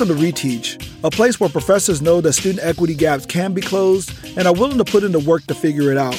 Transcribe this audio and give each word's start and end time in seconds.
Welcome 0.00 0.16
to 0.16 0.32
Reteach, 0.32 1.04
a 1.04 1.10
place 1.10 1.38
where 1.38 1.50
professors 1.50 2.00
know 2.00 2.22
that 2.22 2.32
student 2.32 2.64
equity 2.64 2.94
gaps 2.94 3.26
can 3.26 3.52
be 3.52 3.60
closed 3.60 4.14
and 4.34 4.48
are 4.48 4.54
willing 4.54 4.78
to 4.78 4.84
put 4.84 5.04
in 5.04 5.12
the 5.12 5.18
work 5.18 5.44
to 5.48 5.54
figure 5.54 5.92
it 5.92 5.98
out. 5.98 6.18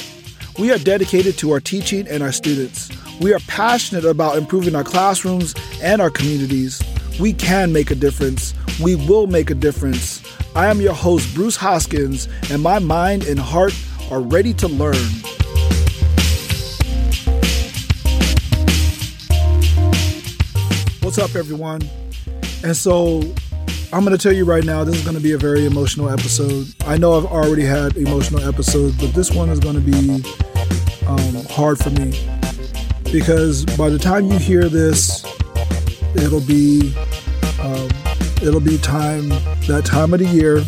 We 0.56 0.70
are 0.70 0.78
dedicated 0.78 1.36
to 1.38 1.50
our 1.50 1.58
teaching 1.58 2.06
and 2.06 2.22
our 2.22 2.30
students. 2.30 2.92
We 3.20 3.34
are 3.34 3.40
passionate 3.48 4.04
about 4.04 4.36
improving 4.36 4.76
our 4.76 4.84
classrooms 4.84 5.56
and 5.82 6.00
our 6.00 6.10
communities. 6.10 6.80
We 7.18 7.32
can 7.32 7.72
make 7.72 7.90
a 7.90 7.96
difference. 7.96 8.54
We 8.80 8.94
will 8.94 9.26
make 9.26 9.50
a 9.50 9.54
difference. 9.56 10.22
I 10.54 10.68
am 10.68 10.80
your 10.80 10.94
host, 10.94 11.34
Bruce 11.34 11.56
Hoskins, 11.56 12.28
and 12.52 12.62
my 12.62 12.78
mind 12.78 13.24
and 13.24 13.36
heart 13.36 13.74
are 14.12 14.20
ready 14.20 14.54
to 14.54 14.68
learn. 14.68 14.94
What's 21.00 21.18
up, 21.18 21.34
everyone? 21.34 21.82
And 22.62 22.76
so 22.76 23.34
I'm 23.94 24.06
going 24.06 24.16
to 24.16 24.22
tell 24.22 24.32
you 24.32 24.46
right 24.46 24.64
now, 24.64 24.84
this 24.84 24.96
is 24.96 25.04
going 25.04 25.18
to 25.18 25.22
be 25.22 25.32
a 25.32 25.38
very 25.38 25.66
emotional 25.66 26.08
episode. 26.08 26.66
I 26.86 26.96
know 26.96 27.12
I've 27.12 27.26
already 27.26 27.64
had 27.64 27.94
emotional 27.98 28.42
episodes, 28.42 28.96
but 28.96 29.12
this 29.12 29.30
one 29.30 29.50
is 29.50 29.60
going 29.60 29.74
to 29.74 29.82
be 29.82 30.24
um, 31.06 31.44
hard 31.50 31.78
for 31.78 31.90
me 31.90 32.18
because 33.12 33.66
by 33.76 33.90
the 33.90 33.98
time 33.98 34.32
you 34.32 34.38
hear 34.38 34.70
this, 34.70 35.22
it'll 36.16 36.40
be 36.40 36.94
um, 37.60 37.90
it'll 38.42 38.60
be 38.60 38.78
time 38.78 39.28
that 39.68 39.82
time 39.84 40.14
of 40.14 40.20
the 40.20 40.26
year 40.26 40.62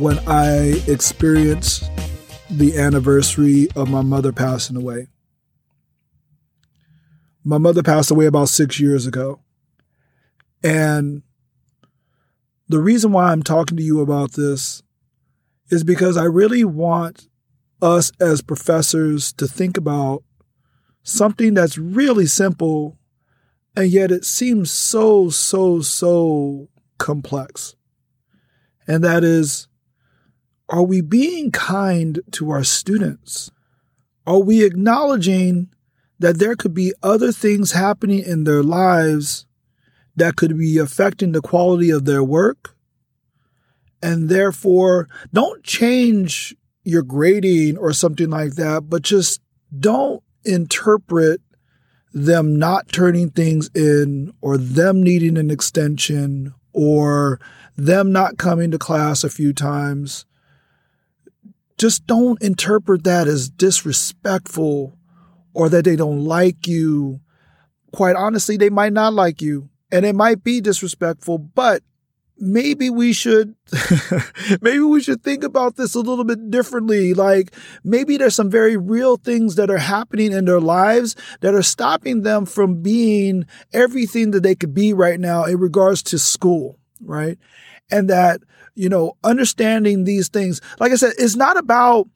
when 0.00 0.20
I 0.20 0.80
experience 0.86 1.82
the 2.48 2.78
anniversary 2.78 3.66
of 3.74 3.90
my 3.90 4.02
mother 4.02 4.30
passing 4.30 4.76
away. 4.76 5.08
My 7.42 7.58
mother 7.58 7.82
passed 7.82 8.12
away 8.12 8.26
about 8.26 8.48
six 8.48 8.78
years 8.78 9.08
ago. 9.08 9.40
And 10.62 11.24
the 12.72 12.80
reason 12.80 13.12
why 13.12 13.30
I'm 13.30 13.42
talking 13.42 13.76
to 13.76 13.82
you 13.82 14.00
about 14.00 14.32
this 14.32 14.82
is 15.70 15.84
because 15.84 16.16
I 16.16 16.24
really 16.24 16.64
want 16.64 17.28
us 17.82 18.10
as 18.18 18.40
professors 18.40 19.32
to 19.34 19.46
think 19.46 19.76
about 19.76 20.24
something 21.02 21.52
that's 21.52 21.76
really 21.76 22.24
simple 22.24 22.98
and 23.76 23.90
yet 23.90 24.10
it 24.10 24.24
seems 24.24 24.70
so, 24.70 25.28
so, 25.28 25.82
so 25.82 26.68
complex. 26.98 27.74
And 28.86 29.04
that 29.04 29.22
is, 29.22 29.68
are 30.70 30.82
we 30.82 31.02
being 31.02 31.50
kind 31.50 32.20
to 32.32 32.50
our 32.50 32.64
students? 32.64 33.50
Are 34.26 34.40
we 34.40 34.64
acknowledging 34.64 35.68
that 36.18 36.38
there 36.38 36.56
could 36.56 36.72
be 36.72 36.94
other 37.02 37.32
things 37.32 37.72
happening 37.72 38.20
in 38.20 38.44
their 38.44 38.62
lives 38.62 39.44
that 40.16 40.36
could 40.36 40.58
be 40.58 40.78
affecting 40.78 41.32
the 41.32 41.40
quality 41.40 41.90
of 41.90 42.04
their 42.04 42.22
work. 42.22 42.76
And 44.02 44.28
therefore, 44.28 45.08
don't 45.32 45.62
change 45.62 46.54
your 46.84 47.02
grading 47.02 47.78
or 47.78 47.92
something 47.92 48.30
like 48.30 48.54
that, 48.56 48.90
but 48.90 49.02
just 49.02 49.40
don't 49.78 50.22
interpret 50.44 51.40
them 52.12 52.58
not 52.58 52.88
turning 52.88 53.30
things 53.30 53.70
in 53.74 54.34
or 54.40 54.58
them 54.58 55.02
needing 55.02 55.38
an 55.38 55.50
extension 55.50 56.52
or 56.72 57.40
them 57.76 58.12
not 58.12 58.36
coming 58.36 58.70
to 58.70 58.78
class 58.78 59.24
a 59.24 59.30
few 59.30 59.52
times. 59.52 60.26
Just 61.78 62.06
don't 62.06 62.42
interpret 62.42 63.04
that 63.04 63.28
as 63.28 63.48
disrespectful 63.48 64.98
or 65.54 65.68
that 65.68 65.84
they 65.84 65.96
don't 65.96 66.24
like 66.24 66.66
you. 66.66 67.20
Quite 67.92 68.16
honestly, 68.16 68.56
they 68.56 68.70
might 68.70 68.92
not 68.92 69.14
like 69.14 69.40
you 69.40 69.70
and 69.92 70.04
it 70.04 70.14
might 70.14 70.42
be 70.42 70.60
disrespectful, 70.60 71.38
but 71.38 71.82
maybe 72.38 72.90
we 72.90 73.12
should 73.12 73.54
maybe 74.60 74.80
we 74.80 75.00
should 75.00 75.22
think 75.22 75.44
about 75.44 75.76
this 75.76 75.94
a 75.94 76.00
little 76.00 76.24
bit 76.24 76.50
differently. 76.50 77.14
Like 77.14 77.54
maybe 77.84 78.16
there's 78.16 78.34
some 78.34 78.50
very 78.50 78.76
real 78.76 79.16
things 79.16 79.54
that 79.56 79.70
are 79.70 79.78
happening 79.78 80.32
in 80.32 80.46
their 80.46 80.60
lives 80.60 81.14
that 81.40 81.54
are 81.54 81.62
stopping 81.62 82.22
them 82.22 82.46
from 82.46 82.82
being 82.82 83.46
everything 83.72 84.32
that 84.32 84.42
they 84.42 84.56
could 84.56 84.74
be 84.74 84.92
right 84.92 85.20
now 85.20 85.44
in 85.44 85.58
regards 85.58 86.02
to 86.04 86.18
school 86.18 86.78
right? 87.04 87.38
And 87.90 88.08
that 88.10 88.40
you 88.74 88.88
know 88.88 89.16
understanding 89.22 90.04
these 90.04 90.28
things. 90.28 90.60
Like 90.80 90.92
i 90.92 90.96
said 90.96 91.12
it's 91.18 91.36
not 91.36 91.56
about 91.56 92.08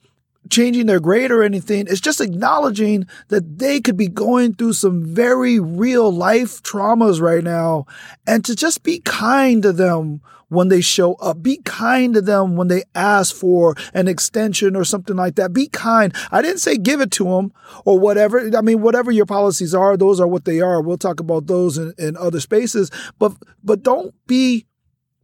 changing 0.50 0.86
their 0.86 1.00
grade 1.00 1.30
or 1.30 1.42
anything. 1.42 1.86
It's 1.88 2.00
just 2.00 2.20
acknowledging 2.20 3.06
that 3.28 3.58
they 3.58 3.80
could 3.80 3.96
be 3.96 4.08
going 4.08 4.54
through 4.54 4.74
some 4.74 5.04
very 5.04 5.58
real 5.58 6.10
life 6.10 6.62
traumas 6.62 7.20
right 7.20 7.44
now 7.44 7.86
and 8.26 8.44
to 8.44 8.54
just 8.54 8.82
be 8.82 9.00
kind 9.00 9.62
to 9.62 9.72
them 9.72 10.20
when 10.48 10.68
they 10.68 10.80
show 10.80 11.14
up. 11.14 11.42
Be 11.42 11.58
kind 11.64 12.14
to 12.14 12.20
them 12.20 12.56
when 12.56 12.68
they 12.68 12.84
ask 12.94 13.34
for 13.34 13.74
an 13.94 14.08
extension 14.08 14.76
or 14.76 14.84
something 14.84 15.16
like 15.16 15.34
that. 15.36 15.52
Be 15.52 15.68
kind. 15.68 16.14
I 16.30 16.42
didn't 16.42 16.60
say 16.60 16.76
give 16.76 17.00
it 17.00 17.10
to 17.12 17.24
them 17.24 17.52
or 17.84 17.98
whatever. 17.98 18.50
I 18.56 18.60
mean, 18.60 18.82
whatever 18.82 19.10
your 19.10 19.26
policies 19.26 19.74
are, 19.74 19.96
those 19.96 20.20
are 20.20 20.28
what 20.28 20.44
they 20.44 20.60
are. 20.60 20.80
We'll 20.80 20.98
talk 20.98 21.20
about 21.20 21.46
those 21.46 21.78
in, 21.78 21.94
in 21.98 22.16
other 22.16 22.40
spaces, 22.40 22.90
but, 23.18 23.32
but 23.62 23.82
don't 23.82 24.14
be 24.26 24.66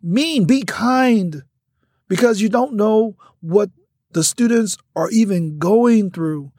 mean. 0.02 0.44
Be 0.44 0.62
kind 0.62 1.42
because 2.08 2.40
you 2.40 2.48
don't 2.48 2.74
know 2.74 3.16
what 3.40 3.70
the 4.12 4.24
students 4.24 4.76
are 4.94 5.10
even 5.10 5.58
going 5.58 6.10
through 6.10 6.52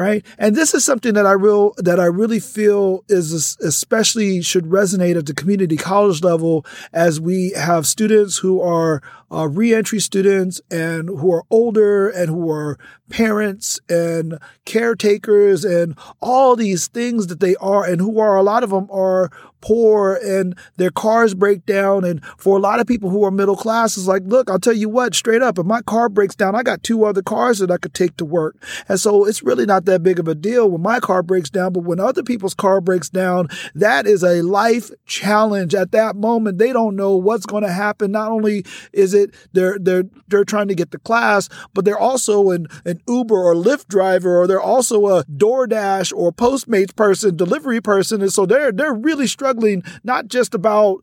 right? 0.00 0.24
And 0.38 0.56
this 0.56 0.72
is 0.72 0.82
something 0.82 1.12
that 1.12 1.26
i 1.26 1.32
real 1.32 1.74
that 1.76 2.00
i 2.00 2.06
really 2.06 2.40
feel 2.40 3.04
is 3.08 3.56
especially 3.60 4.40
should 4.40 4.64
resonate 4.64 5.18
at 5.18 5.26
the 5.26 5.34
community 5.34 5.76
college 5.76 6.22
level 6.22 6.64
as 6.94 7.20
we 7.20 7.52
have 7.54 7.86
students 7.86 8.38
who 8.38 8.62
are 8.62 9.02
uh, 9.30 9.46
reentry 9.46 10.00
students 10.00 10.58
and 10.70 11.08
who 11.08 11.30
are 11.30 11.44
older 11.50 12.08
and 12.08 12.30
who 12.30 12.50
are 12.50 12.78
parents 13.10 13.78
and 13.90 14.38
caretakers 14.64 15.66
and 15.66 15.96
all 16.20 16.56
these 16.56 16.88
things 16.88 17.26
that 17.26 17.40
they 17.40 17.54
are 17.56 17.84
and 17.84 18.00
who 18.00 18.18
are 18.18 18.36
a 18.36 18.42
lot 18.42 18.64
of 18.64 18.70
them 18.70 18.88
are 18.90 19.30
poor 19.60 20.18
and 20.22 20.56
their 20.76 20.90
cars 20.90 21.34
break 21.34 21.66
down. 21.66 22.04
And 22.04 22.24
for 22.38 22.56
a 22.56 22.60
lot 22.60 22.80
of 22.80 22.86
people 22.86 23.10
who 23.10 23.24
are 23.24 23.30
middle 23.30 23.56
class, 23.56 23.96
it's 23.96 24.06
like, 24.06 24.22
look, 24.24 24.50
I'll 24.50 24.58
tell 24.58 24.72
you 24.72 24.88
what, 24.88 25.14
straight 25.14 25.42
up, 25.42 25.58
if 25.58 25.66
my 25.66 25.82
car 25.82 26.08
breaks 26.08 26.34
down, 26.34 26.54
I 26.54 26.62
got 26.62 26.82
two 26.82 27.04
other 27.04 27.22
cars 27.22 27.58
that 27.58 27.70
I 27.70 27.76
could 27.76 27.94
take 27.94 28.16
to 28.16 28.24
work. 28.24 28.56
And 28.88 28.98
so 28.98 29.24
it's 29.24 29.42
really 29.42 29.66
not 29.66 29.84
that 29.84 30.02
big 30.02 30.18
of 30.18 30.28
a 30.28 30.34
deal 30.34 30.70
when 30.70 30.82
my 30.82 31.00
car 31.00 31.22
breaks 31.22 31.50
down. 31.50 31.72
But 31.72 31.84
when 31.84 32.00
other 32.00 32.22
people's 32.22 32.54
car 32.54 32.80
breaks 32.80 33.08
down, 33.08 33.48
that 33.74 34.06
is 34.06 34.22
a 34.22 34.42
life 34.42 34.90
challenge. 35.06 35.74
At 35.74 35.92
that 35.92 36.16
moment, 36.16 36.58
they 36.58 36.72
don't 36.72 36.96
know 36.96 37.16
what's 37.16 37.46
going 37.46 37.62
to 37.62 37.72
happen. 37.72 38.12
Not 38.12 38.30
only 38.30 38.64
is 38.92 39.14
it 39.14 39.34
they're 39.52 39.78
they're 39.78 40.04
they're 40.28 40.44
trying 40.44 40.68
to 40.68 40.74
get 40.74 40.90
to 40.92 40.98
class, 40.98 41.48
but 41.74 41.84
they're 41.84 41.98
also 41.98 42.50
an, 42.50 42.66
an 42.84 43.00
Uber 43.08 43.36
or 43.36 43.54
Lyft 43.54 43.88
driver, 43.88 44.40
or 44.40 44.46
they're 44.46 44.60
also 44.60 45.06
a 45.06 45.24
DoorDash 45.24 46.12
or 46.14 46.32
Postmates 46.32 46.94
person, 46.94 47.36
delivery 47.36 47.80
person. 47.80 48.22
And 48.22 48.32
so 48.32 48.46
they're 48.46 48.72
they're 48.72 48.94
really 48.94 49.26
struggling 49.26 49.49
struggling 49.50 49.82
not 50.04 50.28
just 50.28 50.54
about 50.54 51.02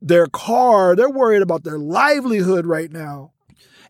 their 0.00 0.26
car, 0.26 0.96
they're 0.96 1.10
worried 1.10 1.42
about 1.42 1.64
their 1.64 1.78
livelihood 1.78 2.66
right 2.66 2.90
now. 2.90 3.32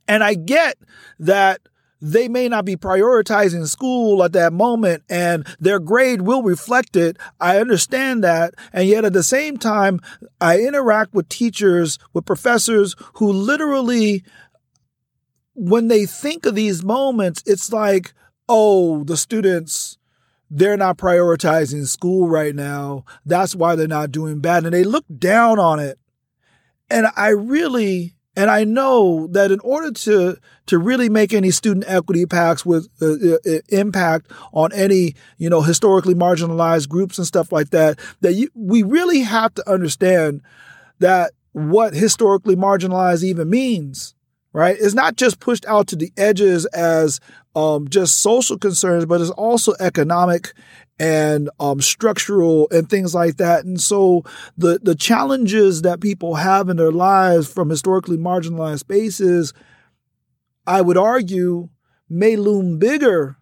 And 0.07 0.23
I 0.23 0.35
get 0.35 0.79
that 1.19 1.61
they 2.01 2.29
may 2.29 2.49
not 2.49 2.65
be 2.65 2.77
prioritizing 2.77 3.67
school 3.67 4.23
at 4.23 4.33
that 4.33 4.53
moment 4.53 5.03
and 5.11 5.47
their 5.59 5.81
grade 5.81 6.23
will 6.23 6.43
reflect 6.43 6.97
it. 6.97 7.17
I 7.41 7.59
understand 7.59 8.23
that. 8.25 8.55
And 8.73 8.89
yet 8.89 9.05
at 9.05 9.13
the 9.13 9.25
same 9.25 9.57
time, 9.57 10.01
I 10.41 10.61
interact 10.61 11.13
with 11.13 11.29
teachers, 11.29 11.99
with 12.13 12.25
professors 12.25 12.95
who 13.15 13.33
literally, 13.33 14.23
when 15.55 15.89
they 15.89 16.07
think 16.07 16.47
of 16.47 16.55
these 16.55 16.85
moments, 16.85 17.43
it's 17.47 17.73
like, 17.73 18.13
oh, 18.49 19.03
the 19.05 19.17
students 19.17 19.98
they're 20.51 20.77
not 20.77 20.97
prioritizing 20.97 21.87
school 21.87 22.29
right 22.29 22.55
now. 22.55 23.05
That's 23.27 23.55
why 23.55 23.75
they're 23.75 23.87
not 23.87 24.13
doing 24.13 24.41
bad. 24.41 24.65
And 24.65 24.73
they 24.73 24.85
look 24.85 25.05
down 25.19 25.59
on 25.59 25.79
it. 25.79 25.99
And 26.91 27.07
I 27.17 27.29
really, 27.29 28.15
and 28.35 28.51
I 28.51 28.65
know 28.65 29.27
that 29.29 29.51
in 29.51 29.61
order 29.61 29.93
to, 29.93 30.37
to 30.67 30.79
really 30.79 31.09
make 31.09 31.35
any 31.35 31.51
student 31.51 31.85
equity 31.87 32.25
packs 32.25 32.65
with 32.65 32.89
uh, 33.03 33.07
uh, 33.07 33.57
uh, 33.57 33.61
impact 33.69 34.31
on 34.53 34.73
any, 34.73 35.15
you 35.37 35.51
know, 35.51 35.61
historically 35.61 36.15
marginalized 36.15 36.89
groups 36.89 37.19
and 37.19 37.27
stuff 37.27 37.53
like 37.53 37.71
that, 37.71 37.99
that 38.23 38.35
you, 38.35 38.49
we 38.55 38.83
really 38.83 39.21
have 39.21 39.53
to 39.55 39.71
understand 39.71 40.41
that 40.99 41.33
what 41.53 41.93
historically 41.93 42.57
marginalized 42.57 43.23
even 43.23 43.51
means 43.51 44.15
right? 44.53 44.77
It's 44.81 44.95
not 44.95 45.17
just 45.17 45.41
pushed 45.41 45.67
out 45.67 45.87
to 45.89 45.97
the 45.97 46.13
edges 46.17 46.67
as 46.67 47.21
um, 47.59 47.89
just 47.89 48.21
social 48.21 48.57
concerns, 48.57 49.05
but 49.05 49.21
it's 49.21 49.31
also 49.31 49.75
economic 49.81 50.53
and 51.01 51.51
um, 51.59 51.81
structural 51.81 52.69
and 52.71 52.89
things 52.89 53.17
like 53.17 53.39
that. 53.39 53.65
And 53.65 53.81
so 53.81 54.23
the 54.57 54.79
the 54.81 54.95
challenges 54.95 55.83
that 55.83 56.01
people 56.01 56.37
have 56.37 56.69
in 56.69 56.77
their 56.77 56.93
lives 56.93 57.53
from 57.53 57.69
historically 57.69 58.17
marginalized 58.17 58.79
spaces, 58.79 59.53
I 60.69 60.83
would 60.83 60.97
argue, 60.97 61.69
may 62.09 62.37
loom 62.37 62.79
bigger 62.79 63.39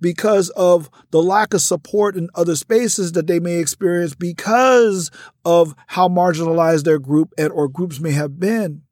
because 0.00 0.48
of 0.50 0.90
the 1.12 1.22
lack 1.22 1.54
of 1.54 1.60
support 1.60 2.16
in 2.16 2.28
other 2.34 2.56
spaces 2.56 3.12
that 3.12 3.28
they 3.28 3.38
may 3.38 3.58
experience 3.58 4.16
because 4.16 5.12
of 5.44 5.76
how 5.86 6.08
marginalized 6.08 6.82
their 6.82 6.98
group 6.98 7.32
and 7.38 7.52
or 7.52 7.68
groups 7.68 8.00
may 8.00 8.12
have 8.12 8.40
been 8.40 8.82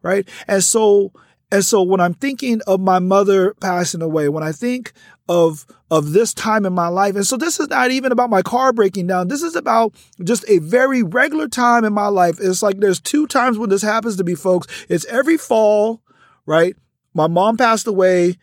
right 0.00 0.28
and 0.46 0.62
so 0.62 1.12
and 1.54 1.64
so 1.64 1.82
when 1.82 2.00
i'm 2.00 2.14
thinking 2.14 2.60
of 2.66 2.80
my 2.80 2.98
mother 2.98 3.54
passing 3.60 4.02
away 4.02 4.28
when 4.28 4.42
i 4.42 4.52
think 4.52 4.92
of 5.28 5.64
of 5.90 6.12
this 6.12 6.34
time 6.34 6.66
in 6.66 6.72
my 6.72 6.88
life 6.88 7.14
and 7.14 7.26
so 7.26 7.36
this 7.36 7.58
is 7.60 7.68
not 7.68 7.90
even 7.90 8.12
about 8.12 8.28
my 8.28 8.42
car 8.42 8.72
breaking 8.74 9.06
down. 9.06 9.28
This 9.28 9.42
is 9.42 9.56
about 9.56 9.94
just 10.22 10.44
a 10.48 10.58
very 10.58 11.02
regular 11.02 11.48
time 11.48 11.84
in 11.84 11.94
my 11.94 12.08
life. 12.08 12.38
It's 12.40 12.62
like 12.62 12.78
there's 12.78 13.00
two 13.00 13.26
times 13.26 13.56
when 13.56 13.70
this 13.70 13.80
happens 13.80 14.16
to 14.16 14.24
me 14.24 14.34
folks. 14.34 14.66
It's 14.90 15.06
every 15.06 15.38
fall 15.38 16.02
right? 16.44 16.76
My 17.14 17.26
mom 17.26 17.56
passed 17.56 17.86
away 17.86 18.36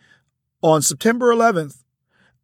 on 0.60 0.82
september 0.82 1.32
11th 1.32 1.82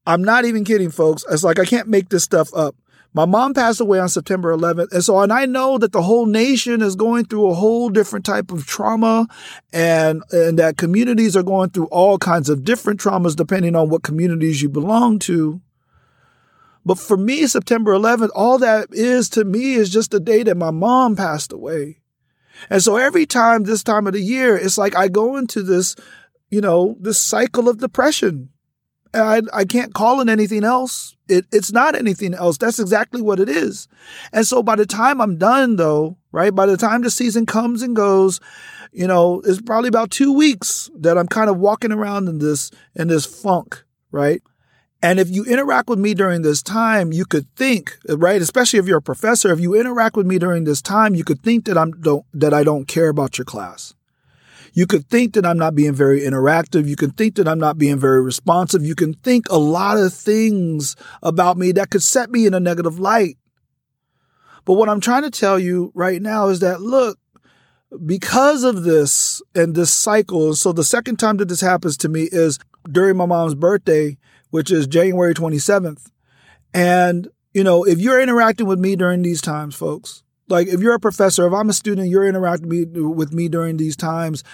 I'm 0.09 0.25
not 0.25 0.47
even 0.47 0.65
kidding, 0.65 0.91
folks. 0.91 1.23
It's 1.31 1.45
like 1.45 1.59
I 1.59 1.67
can't 1.67 1.87
make 1.87 2.09
this 2.09 2.25
stuff 2.25 2.49
up. 2.55 2.75
My 3.19 3.27
mom 3.27 3.53
passed 3.53 3.81
away 3.81 3.99
on 3.99 4.09
September 4.09 4.57
11th. 4.57 4.93
And 4.93 5.03
so, 5.03 5.19
and 5.19 5.33
I 5.33 5.45
know 5.45 5.77
that 5.79 5.91
the 5.91 6.03
whole 6.03 6.27
nation 6.27 6.81
is 6.83 6.95
going 6.95 7.25
through 7.25 7.51
a 7.51 7.55
whole 7.55 7.89
different 7.91 8.25
type 8.25 8.53
of 8.53 8.65
trauma 8.65 9.27
and, 9.73 10.23
and 10.31 10.57
that 10.61 10.77
communities 10.77 11.37
are 11.37 11.43
going 11.43 11.71
through 11.71 11.87
all 11.87 12.19
kinds 12.19 12.49
of 12.49 12.63
different 12.63 13.01
traumas 13.01 13.35
depending 13.35 13.75
on 13.75 13.89
what 13.89 14.05
communities 14.05 14.63
you 14.63 14.69
belong 14.69 15.19
to. 15.19 15.61
But 16.87 17.01
for 17.01 17.17
me, 17.17 17.49
September 17.49 17.93
11th, 17.93 18.31
all 18.37 18.57
that 18.59 18.87
is 18.93 19.29
to 19.31 19.45
me 19.45 19.75
is 19.75 19.91
just 19.91 20.13
the 20.13 20.21
day 20.21 20.45
that 20.45 20.57
my 20.57 20.71
mom 20.71 21.17
passed 21.17 21.53
away. 21.53 21.99
And 22.71 22.85
so 22.85 22.99
every 22.99 23.27
time 23.27 23.65
this 23.65 23.83
time 23.83 24.07
of 24.07 24.13
the 24.13 24.23
year, 24.23 24.57
it's 24.57 24.79
like 24.79 24.95
I 24.95 25.09
go 25.09 25.37
into 25.37 25.65
this, 25.65 25.97
you 26.51 26.61
know, 26.61 26.97
this 27.01 27.19
cycle 27.19 27.69
of 27.69 27.79
depression 27.79 28.51
I, 29.15 29.43
I 29.53 29.65
can't 29.65 29.95
call 29.95 30.21
it 30.21 30.29
anything 30.29 30.65
else. 30.65 31.17
It, 31.29 31.47
it's 31.53 31.73
not 31.73 31.95
anything 31.95 32.35
else. 32.35 32.59
That's 32.59 32.79
exactly 32.79 33.21
what 33.21 33.41
it 33.41 33.49
is. 33.49 33.89
And 34.33 34.47
so 34.47 34.63
by 34.63 34.77
the 34.77 34.87
time 34.87 35.21
I'm 35.21 35.37
done, 35.37 35.77
though, 35.77 36.17
right, 36.33 36.55
by 36.55 36.67
the 36.67 36.77
time 36.77 37.03
the 37.03 37.11
season 37.11 37.47
comes 37.47 37.83
and 37.83 37.95
goes, 37.95 38.41
you 38.93 39.07
know, 39.07 39.43
it's 39.45 39.61
probably 39.61 39.89
about 39.89 40.11
two 40.11 40.33
weeks 40.33 40.91
that 40.97 41.19
I'm 41.19 41.29
kind 41.29 41.51
of 41.51 41.59
walking 41.59 41.93
around 41.93 42.29
in 42.29 42.39
this 42.39 42.71
in 42.95 43.09
this 43.09 43.27
funk, 43.27 43.85
right? 44.11 44.43
And 45.01 45.21
if 45.21 45.31
you 45.31 45.45
interact 45.45 45.89
with 45.89 45.99
me 45.99 46.15
during 46.15 46.43
this 46.43 46.63
time, 46.63 47.13
you 47.13 47.25
could 47.25 47.47
think, 47.55 47.97
right? 48.09 48.43
Especially 48.43 48.81
if 48.81 48.87
you're 48.87 48.99
a 48.99 49.03
professor, 49.03 49.53
if 49.53 49.61
you 49.61 49.75
interact 49.75 50.17
with 50.17 50.27
me 50.27 50.39
during 50.39 50.65
this 50.65 50.83
time, 50.83 51.15
you 51.15 51.23
could 51.23 51.43
think 51.43 51.67
that 51.67 51.79
I'm 51.79 51.93
don't 52.01 52.25
that 52.33 52.53
I 52.53 52.65
don't 52.65 52.89
care 52.89 53.09
about 53.09 53.39
your 53.39 53.45
class. 53.45 53.95
You 54.73 54.87
could 54.87 55.09
think 55.09 55.35
that 55.35 55.47
I'm 55.47 55.59
not 55.59 55.75
being 55.75 55.95
very 55.95 56.21
interactive. 56.21 56.87
You 56.89 56.97
can 56.97 57.11
think 57.11 57.37
that 57.37 57.49
I'm 57.49 57.59
not 57.59 57.79
being 57.79 57.99
very 57.99 58.23
responsive. 58.23 58.85
You 58.85 58.95
can 58.95 59.15
think 59.15 59.49
a 59.51 59.59
lot 59.59 59.99
of 59.99 60.13
things 60.13 60.97
about 61.23 61.57
me 61.57 61.73
that 61.73 61.91
could 61.91 62.03
set 62.03 62.31
me 62.31 62.47
in 62.47 62.55
a 62.55 62.61
negative 62.61 62.99
light. 62.99 63.37
But 64.65 64.75
what 64.75 64.89
I'm 64.89 65.01
trying 65.01 65.23
to 65.23 65.31
tell 65.31 65.59
you 65.59 65.93
right 65.95 66.21
now 66.21 66.49
is 66.49 66.61
that 66.61 66.81
look, 66.81 67.19
because 68.05 68.65
of 68.65 68.83
this 68.83 69.41
and 69.55 69.75
this 69.75 69.91
cycle, 69.91 70.55
so 70.55 70.73
the 70.73 70.85
second 70.85 71.17
time 71.17 71.39
that 71.39 71.49
this 71.49 71.63
happens 71.63 71.97
to 71.99 72.09
me 72.09 72.29
is 72.31 72.59
during 72.91 73.17
my 73.17 73.27
mom's 73.27 73.55
birthday, 73.55 74.19
which 74.51 74.71
is 74.71 74.87
January 74.87 75.35
27th. 75.35 76.11
And, 76.75 77.29
you 77.55 77.65
know, 77.65 77.85
if 77.85 77.99
you're 77.99 78.21
interacting 78.21 78.67
with 78.67 78.79
me 78.79 78.95
during 78.95 79.23
these 79.23 79.41
times, 79.41 79.75
folks, 79.75 80.23
like 80.49 80.69
if 80.69 80.81
you're 80.81 80.95
a 80.95 81.01
professor, 81.01 81.47
if 81.47 81.53
I'm 81.53 81.69
a 81.69 81.73
student, 81.73 82.09
you're 82.09 82.27
interacting 82.27 83.15
with 83.17 83.33
me 83.33 83.49
during 83.49 83.77
these 83.77 83.97
times, 83.97 84.45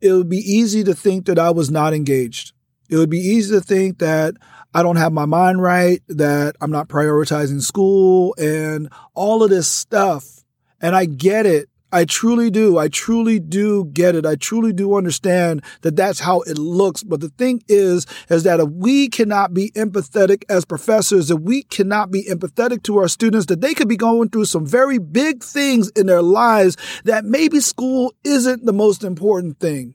it 0.00 0.12
would 0.12 0.28
be 0.28 0.38
easy 0.38 0.84
to 0.84 0.94
think 0.94 1.26
that 1.26 1.38
I 1.38 1.50
was 1.50 1.70
not 1.70 1.92
engaged. 1.92 2.52
It 2.88 2.96
would 2.96 3.10
be 3.10 3.18
easy 3.18 3.54
to 3.54 3.60
think 3.60 3.98
that 3.98 4.34
I 4.74 4.82
don't 4.82 4.96
have 4.96 5.12
my 5.12 5.24
mind 5.24 5.62
right, 5.62 6.02
that 6.08 6.56
I'm 6.60 6.70
not 6.70 6.88
prioritizing 6.88 7.62
school 7.62 8.34
and 8.38 8.88
all 9.14 9.42
of 9.42 9.50
this 9.50 9.68
stuff. 9.68 10.44
And 10.80 10.96
I 10.96 11.04
get 11.04 11.46
it. 11.46 11.68
I 11.92 12.04
truly 12.04 12.50
do. 12.50 12.78
I 12.78 12.88
truly 12.88 13.40
do 13.40 13.86
get 13.86 14.14
it. 14.14 14.24
I 14.24 14.36
truly 14.36 14.72
do 14.72 14.96
understand 14.96 15.62
that 15.80 15.96
that's 15.96 16.20
how 16.20 16.40
it 16.42 16.58
looks. 16.58 17.02
But 17.02 17.20
the 17.20 17.30
thing 17.30 17.62
is, 17.68 18.06
is 18.28 18.44
that 18.44 18.60
if 18.60 18.68
we 18.68 19.08
cannot 19.08 19.52
be 19.52 19.72
empathetic 19.72 20.44
as 20.48 20.64
professors, 20.64 21.30
if 21.30 21.40
we 21.40 21.62
cannot 21.64 22.10
be 22.10 22.24
empathetic 22.24 22.82
to 22.84 22.98
our 22.98 23.08
students, 23.08 23.46
that 23.46 23.60
they 23.60 23.74
could 23.74 23.88
be 23.88 23.96
going 23.96 24.28
through 24.28 24.44
some 24.44 24.66
very 24.66 24.98
big 24.98 25.42
things 25.42 25.90
in 25.90 26.06
their 26.06 26.22
lives 26.22 26.76
that 27.04 27.24
maybe 27.24 27.60
school 27.60 28.14
isn't 28.22 28.64
the 28.64 28.72
most 28.72 29.02
important 29.02 29.58
thing 29.58 29.94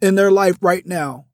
in 0.00 0.16
their 0.16 0.30
life 0.30 0.58
right 0.60 0.86
now. 0.86 1.26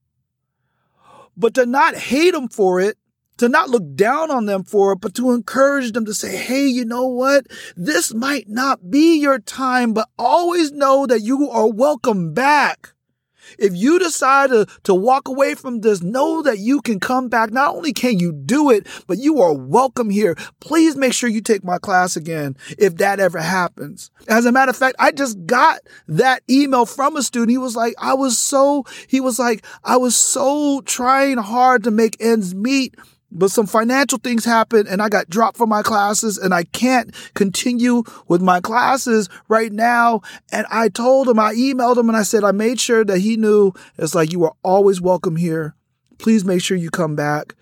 But 1.37 1.55
to 1.55 1.67
not 1.67 1.97
hate 1.97 2.33
them 2.33 2.49
for 2.49 2.81
it 2.81 2.98
to 3.38 3.49
not 3.49 3.70
look 3.70 3.94
down 3.94 4.31
on 4.31 4.46
them 4.46 4.64
for 4.64 4.93
it, 4.93 5.00
but 5.00 5.14
to 5.14 5.32
encourage 5.32 5.93
them 5.93 6.05
to 6.05 6.14
say, 6.14 6.37
Hey, 6.37 6.67
you 6.67 6.85
know 6.85 7.06
what? 7.06 7.46
This 7.76 8.12
might 8.14 8.49
not 8.49 8.90
be 8.90 9.19
your 9.19 9.38
time, 9.38 9.94
but 9.94 10.08
always 10.19 10.73
know 10.73 11.06
that 11.06 11.20
you 11.20 11.49
are 11.50 11.70
welcome 11.70 12.35
back. 12.35 12.93
If 13.58 13.75
you 13.75 13.99
decide 13.99 14.50
to, 14.50 14.67
to 14.85 14.94
walk 14.94 15.29
away 15.29 15.55
from 15.55 15.81
this, 15.81 16.02
know 16.02 16.43
that 16.43 16.58
you 16.58 16.82
can 16.82 17.00
come 17.00 17.29
back. 17.29 17.50
Not 17.50 17.75
only 17.75 17.93
can 17.93 18.19
you 18.19 18.32
do 18.32 18.70
it, 18.70 18.87
but 19.06 19.19
you 19.19 19.40
are 19.40 19.55
welcome 19.55 20.11
here. 20.11 20.35
Please 20.61 20.96
make 20.96 21.12
sure 21.12 21.31
you 21.31 21.40
take 21.40 21.64
my 21.64 21.79
class 21.79 22.17
again 22.17 22.56
if 22.79 22.96
that 22.96 23.20
ever 23.20 23.38
happens. 23.38 24.11
As 24.29 24.44
a 24.44 24.52
matter 24.52 24.70
of 24.70 24.76
fact, 24.76 24.96
I 24.99 25.12
just 25.12 25.46
got 25.46 25.81
that 26.08 26.43
email 26.50 26.85
from 26.85 27.17
a 27.17 27.23
student. 27.23 27.50
He 27.50 27.58
was 27.58 27.76
like, 27.76 27.94
I 27.99 28.14
was 28.14 28.38
so, 28.38 28.85
he 29.06 29.20
was 29.20 29.38
like, 29.38 29.64
I 29.85 29.96
was 29.96 30.17
so 30.17 30.82
trying 30.82 31.38
hard 31.38 31.85
to 31.85 31.90
make 31.90 32.17
ends 32.20 32.55
meet 32.55 32.94
but 33.30 33.50
some 33.50 33.66
financial 33.66 34.19
things 34.19 34.44
happened 34.44 34.88
and 34.88 35.02
I 35.02 35.08
got 35.08 35.28
dropped 35.28 35.58
from 35.58 35.69
my 35.69 35.82
classes 35.82 36.38
and 36.38 36.54
I 36.54 36.64
can't 36.64 37.14
continue 37.34 38.02
with 38.26 38.40
my 38.40 38.60
classes 38.60 39.28
right 39.48 39.72
now. 39.72 40.22
And 40.50 40.66
I 40.70 40.88
told 40.88 41.28
him, 41.28 41.38
I 41.38 41.54
emailed 41.54 41.98
him 41.98 42.08
and 42.08 42.16
I 42.16 42.22
said, 42.22 42.44
I 42.44 42.52
made 42.52 42.80
sure 42.80 43.04
that 43.04 43.19
he 43.19 43.36
knew 43.36 43.72
it's 43.98 44.14
like 44.14 44.32
you 44.32 44.44
are 44.44 44.54
always 44.62 45.00
welcome 45.00 45.36
here. 45.36 45.75
Please 46.19 46.44
make 46.44 46.62
sure 46.62 46.76
you 46.76 46.90
come 46.90 47.14
back. 47.14 47.54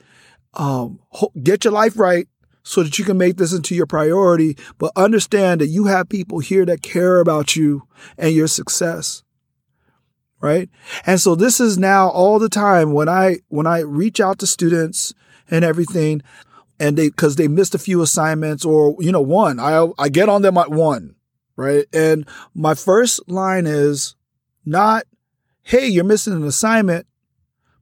Um, 0.54 1.00
get 1.42 1.64
your 1.64 1.72
life 1.72 1.98
right 1.98 2.28
so 2.62 2.82
that 2.82 2.98
you 2.98 3.04
can 3.04 3.18
make 3.18 3.36
this 3.36 3.52
into 3.52 3.74
your 3.74 3.86
priority, 3.86 4.56
but 4.78 4.92
understand 4.96 5.60
that 5.60 5.68
you 5.68 5.84
have 5.84 6.08
people 6.08 6.38
here 6.38 6.64
that 6.64 6.82
care 6.82 7.20
about 7.20 7.56
you 7.56 7.86
and 8.16 8.34
your 8.34 8.48
success 8.48 9.22
right 10.40 10.68
and 11.06 11.20
so 11.20 11.34
this 11.34 11.60
is 11.60 11.78
now 11.78 12.08
all 12.10 12.38
the 12.38 12.48
time 12.48 12.92
when 12.92 13.08
i 13.08 13.36
when 13.48 13.66
i 13.66 13.80
reach 13.80 14.20
out 14.20 14.38
to 14.38 14.46
students 14.46 15.14
and 15.50 15.64
everything. 15.64 16.22
And 16.78 16.96
they, 16.96 17.10
cause 17.10 17.36
they 17.36 17.48
missed 17.48 17.74
a 17.74 17.78
few 17.78 18.02
assignments 18.02 18.64
or, 18.64 18.96
you 19.00 19.10
know, 19.10 19.20
one, 19.20 19.58
I, 19.58 19.88
I 19.98 20.08
get 20.08 20.28
on 20.28 20.42
them 20.42 20.58
at 20.58 20.70
one, 20.70 21.16
right? 21.56 21.86
And 21.92 22.28
my 22.54 22.74
first 22.74 23.28
line 23.28 23.66
is 23.66 24.14
not, 24.64 25.04
Hey, 25.62 25.88
you're 25.88 26.04
missing 26.04 26.34
an 26.34 26.44
assignment. 26.44 27.06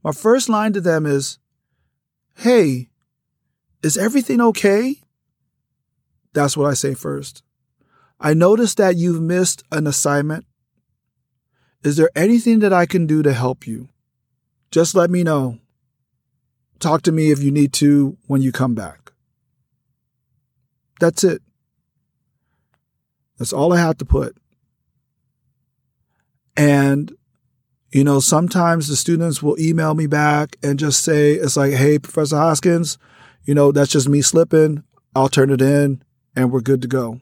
My 0.03 0.13
first 0.13 0.49
line 0.49 0.73
to 0.73 0.81
them 0.81 1.07
is, 1.07 1.39
Hey, 2.37 2.89
is 3.83 3.99
everything 3.99 4.41
okay? 4.41 5.03
That's 6.33 6.57
what 6.57 6.71
I 6.71 6.75
say 6.75 6.95
first. 6.95 7.43
I 8.21 8.33
noticed 8.33 8.79
that 8.79 8.97
you've 8.97 9.21
missed 9.21 9.63
an 9.71 9.87
assignment. 9.87 10.47
Is 11.83 11.97
there 11.97 12.11
anything 12.17 12.61
that 12.61 12.73
I 12.73 12.87
can 12.87 13.07
do 13.07 13.23
to 13.23 13.33
help 13.33 13.67
you? 13.67 13.89
Just 14.71 14.95
let 14.95 15.11
me 15.11 15.23
know. 15.23 15.59
Talk 16.81 17.03
to 17.03 17.13
me 17.13 17.31
if 17.31 17.43
you 17.43 17.51
need 17.51 17.73
to 17.75 18.17
when 18.27 18.43
you 18.43 18.53
come 18.53 18.75
back. 18.75 19.13
That's 21.01 21.25
it. 21.25 21.43
That's 23.39 23.53
all 23.53 23.73
I 23.73 23.79
have 23.79 23.99
to 23.99 24.05
put. 24.05 24.37
And, 26.57 27.13
you 27.91 28.05
know, 28.05 28.21
sometimes 28.21 28.89
the 28.89 28.97
students 28.97 29.43
will 29.43 29.59
email 29.59 29.95
me 29.95 30.07
back 30.07 30.57
and 30.63 30.79
just 30.79 31.03
say, 31.03 31.33
it's 31.33 31.57
like, 31.57 31.73
hey, 31.73 31.99
Professor 31.99 32.37
Hoskins, 32.37 32.97
you 33.45 33.55
know, 33.55 33.73
that's 33.73 33.91
just 33.91 34.09
me 34.09 34.23
slipping. 34.23 34.85
I'll 35.15 35.29
turn 35.29 35.51
it 35.51 35.61
in 35.61 36.03
and 36.37 36.53
we're 36.53 36.61
good 36.61 36.83
to 36.83 36.89
go. 36.89 37.21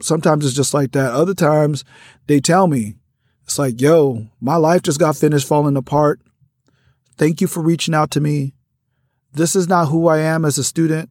Sometimes 0.00 0.44
it's 0.44 0.56
just 0.56 0.74
like 0.74 0.92
that. 0.92 1.12
Other 1.12 1.34
times 1.34 1.84
they 2.26 2.40
tell 2.40 2.66
me, 2.66 2.96
it's 3.44 3.58
like, 3.58 3.80
yo, 3.80 4.26
my 4.40 4.56
life 4.56 4.82
just 4.82 4.98
got 4.98 5.16
finished 5.16 5.46
falling 5.46 5.76
apart. 5.76 6.20
Thank 7.16 7.40
you 7.40 7.46
for 7.46 7.62
reaching 7.62 7.94
out 7.94 8.10
to 8.12 8.20
me. 8.20 8.54
This 9.34 9.56
is 9.56 9.68
not 9.68 9.86
who 9.86 10.06
I 10.06 10.20
am 10.20 10.44
as 10.44 10.58
a 10.58 10.64
student. 10.64 11.10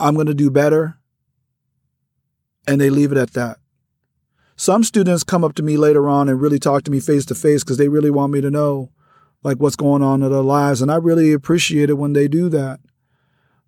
I'm 0.00 0.14
going 0.14 0.26
to 0.26 0.34
do 0.34 0.50
better. 0.50 0.98
And 2.66 2.80
they 2.80 2.90
leave 2.90 3.12
it 3.12 3.18
at 3.18 3.32
that. 3.34 3.58
Some 4.56 4.82
students 4.82 5.24
come 5.24 5.44
up 5.44 5.54
to 5.54 5.62
me 5.62 5.76
later 5.76 6.08
on 6.08 6.28
and 6.28 6.40
really 6.40 6.58
talk 6.58 6.82
to 6.84 6.90
me 6.90 7.00
face 7.00 7.24
to 7.26 7.34
face 7.34 7.62
because 7.62 7.76
they 7.76 7.88
really 7.88 8.10
want 8.10 8.32
me 8.32 8.40
to 8.40 8.50
know 8.50 8.90
like 9.42 9.58
what's 9.58 9.76
going 9.76 10.02
on 10.02 10.22
in 10.22 10.32
their 10.32 10.40
lives. 10.40 10.82
And 10.82 10.90
I 10.90 10.96
really 10.96 11.32
appreciate 11.32 11.90
it 11.90 11.98
when 11.98 12.12
they 12.12 12.28
do 12.28 12.48
that. 12.48 12.80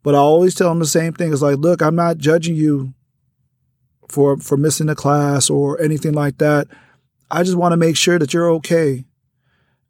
But 0.03 0.15
I 0.15 0.19
always 0.19 0.55
tell 0.55 0.71
them 0.71 0.79
the 0.79 0.87
same 0.87 1.13
thing. 1.13 1.33
It's 1.33 1.43
like, 1.43 1.59
look, 1.59 1.83
I'm 1.83 1.95
not 1.95 2.19
judging 2.19 2.57
you 2.57 2.95
for 4.09 4.39
for 4.39 4.57
missing 4.57 4.89
a 4.89 4.95
class 4.95 5.49
or 5.49 5.81
anything 5.81 6.13
like 6.13 6.39
that. 6.39 6.67
I 7.31 7.43
just 7.45 7.57
want 7.57 7.73
to 7.73 7.77
make 7.77 7.97
sure 7.97 8.19
that 8.19 8.35
you're 8.35 8.51
okay. 8.53 9.05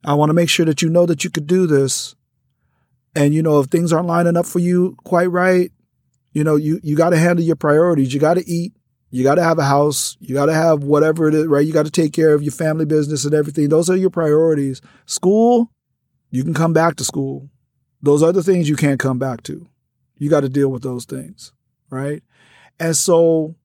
I 0.04 0.14
want 0.14 0.28
to 0.30 0.34
make 0.34 0.50
sure 0.50 0.66
that 0.66 0.82
you 0.82 0.90
know 0.90 1.06
that 1.06 1.24
you 1.24 1.30
could 1.30 1.46
do 1.46 1.66
this 1.66 2.14
And 3.14 3.34
you 3.34 3.42
know, 3.42 3.60
if 3.60 3.66
things 3.66 3.92
aren't 3.92 4.06
lining 4.06 4.36
up 4.36 4.46
for 4.46 4.58
you 4.58 4.96
quite 5.04 5.30
right, 5.30 5.70
you 6.32 6.44
know, 6.44 6.56
you 6.56 6.80
you 6.82 6.96
got 6.96 7.10
to 7.10 7.18
handle 7.18 7.44
your 7.44 7.56
priorities. 7.56 8.14
You 8.14 8.20
got 8.20 8.34
to 8.34 8.48
eat. 8.48 8.74
You 9.10 9.24
got 9.24 9.34
to 9.36 9.42
have 9.42 9.58
a 9.58 9.64
house. 9.64 10.16
You 10.20 10.34
got 10.34 10.46
to 10.46 10.54
have 10.54 10.84
whatever 10.84 11.26
it 11.28 11.34
is, 11.34 11.46
right? 11.46 11.66
You 11.66 11.72
got 11.72 11.86
to 11.86 11.90
take 11.90 12.12
care 12.12 12.32
of 12.32 12.42
your 12.42 12.52
family 12.52 12.84
business 12.84 13.24
and 13.24 13.34
everything. 13.34 13.68
Those 13.68 13.90
are 13.90 13.96
your 13.96 14.10
priorities. 14.10 14.80
School, 15.06 15.72
you 16.30 16.44
can 16.44 16.54
come 16.54 16.72
back 16.72 16.94
to 16.96 17.04
school. 17.04 17.50
Those 18.00 18.22
other 18.22 18.42
things 18.42 18.68
you 18.68 18.76
can't 18.76 19.00
come 19.00 19.18
back 19.18 19.42
to. 19.44 19.68
You 20.16 20.30
got 20.30 20.40
to 20.40 20.48
deal 20.48 20.68
with 20.68 20.82
those 20.82 21.04
things, 21.04 21.52
right? 21.90 22.22
And 22.78 22.96
so, 22.96 23.56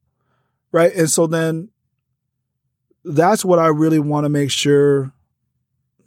right? 0.71 0.93
And 0.95 1.09
so 1.09 1.27
then 1.27 1.69
that's 3.03 3.45
what 3.45 3.59
I 3.59 3.67
really 3.67 3.99
want 3.99 4.25
to 4.25 4.29
make 4.29 4.49
sure 4.49 5.13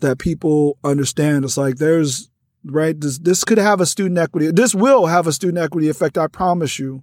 that 0.00 0.18
people 0.18 0.78
understand. 0.82 1.44
It's 1.44 1.56
like 1.56 1.76
there's 1.76 2.28
right 2.70 2.98
this 3.00 3.18
this 3.18 3.44
could 3.44 3.58
have 3.58 3.80
a 3.80 3.86
student 3.86 4.18
equity. 4.18 4.50
This 4.50 4.74
will 4.74 5.06
have 5.06 5.26
a 5.26 5.32
student 5.32 5.58
equity 5.58 5.88
effect. 5.88 6.18
I 6.18 6.26
promise 6.26 6.78
you, 6.78 7.02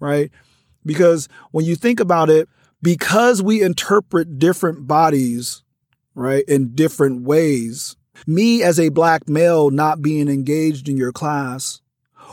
right? 0.00 0.30
Because 0.84 1.28
when 1.50 1.64
you 1.64 1.76
think 1.76 2.00
about 2.00 2.30
it, 2.30 2.48
because 2.82 3.42
we 3.42 3.62
interpret 3.62 4.38
different 4.38 4.86
bodies, 4.86 5.62
right, 6.14 6.44
in 6.46 6.74
different 6.74 7.22
ways. 7.22 7.96
Me 8.26 8.62
as 8.62 8.78
a 8.78 8.90
black 8.90 9.28
male 9.28 9.70
not 9.70 10.00
being 10.00 10.28
engaged 10.28 10.88
in 10.88 10.96
your 10.96 11.10
class, 11.10 11.80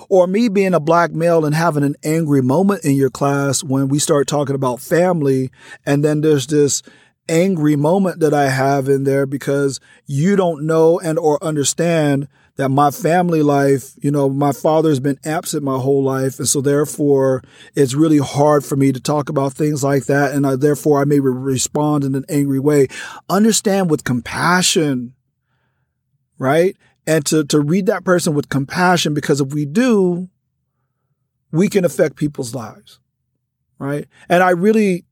or 0.10 0.28
me 0.28 0.50
being 0.50 0.74
a 0.74 0.80
black 0.80 1.12
male 1.12 1.46
and 1.46 1.56
having 1.56 1.84
an 1.84 1.96
angry 2.04 2.42
moment 2.42 2.84
in 2.84 2.96
your 2.96 3.10
class 3.10 3.64
when 3.64 3.88
we 3.88 3.98
start 3.98 4.28
talking 4.28 4.56
about 4.56 4.80
family, 4.80 5.50
and 5.86 6.04
then 6.04 6.22
there's 6.22 6.48
this 6.48 6.84
angry 7.30 7.76
moment 7.76 8.20
that 8.20 8.34
I 8.34 8.50
have 8.50 8.90
in 8.90 9.06
there 9.06 9.26
because 9.26 9.80
you 10.06 10.36
don't 10.36 10.66
know 10.66 11.00
and 11.00 11.18
or 11.18 11.42
understand 11.44 12.28
that 12.62 12.70
my 12.70 12.92
family 12.92 13.42
life, 13.42 13.94
you 14.04 14.12
know, 14.12 14.30
my 14.30 14.52
father's 14.52 15.00
been 15.00 15.18
absent 15.26 15.64
my 15.64 15.80
whole 15.80 16.04
life. 16.04 16.38
And 16.38 16.48
so 16.48 16.62
therefore 16.62 17.42
it's 17.74 17.96
really 17.96 18.20
hard 18.20 18.64
for 18.64 18.76
me 18.76 18.92
to 18.92 19.00
talk 19.00 19.30
about 19.30 19.54
things 19.54 19.84
like 19.84 20.06
that. 20.06 20.34
And 20.34 20.46
I, 20.46 20.58
therefore 20.58 21.02
I 21.02 21.06
may 21.06 21.20
respond 21.20 22.04
in 22.04 22.14
an 22.14 22.24
angry 22.30 22.60
way. 22.60 22.88
Understand 23.28 23.90
with 23.90 24.04
compassion, 24.04 25.16
right? 26.38 26.78
And 27.08 27.26
to, 27.26 27.44
to 27.46 27.60
read 27.60 27.88
that 27.88 28.04
person 28.04 28.36
with 28.36 28.50
compassion, 28.50 29.16
because 29.16 29.42
if 29.42 29.52
we 29.56 29.66
do, 29.66 30.30
we 31.52 31.68
can 31.68 31.84
affect 31.84 32.16
people's 32.16 32.54
lives, 32.54 33.00
right? 33.80 34.08
And 34.30 34.44
I 34.44 34.52
really 34.52 35.06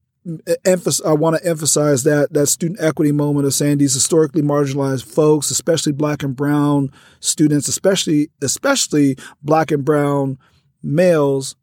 emphasis, 0.65 1.05
I 1.05 1.13
want 1.13 1.37
to 1.37 1.49
emphasize 1.49 2.03
that 2.03 2.33
that 2.33 2.47
student 2.47 2.81
equity 2.81 3.11
moment 3.11 3.45
of 3.45 3.53
saying 3.53 3.77
these 3.77 3.93
historically 3.93 4.41
marginalized 4.41 5.05
folks, 5.05 5.49
especially 5.49 5.93
black 5.93 6.23
and 6.23 6.35
brown 6.35 6.91
students, 7.19 7.67
especially 7.67 8.29
especially 8.41 9.17
black 9.41 9.71
and 9.71 9.85
brown 9.85 10.37
males, 10.83 11.55